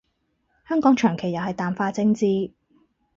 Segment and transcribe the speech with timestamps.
[0.67, 2.25] 香港長期又係淡化政治